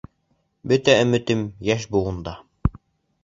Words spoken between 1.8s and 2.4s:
быуында.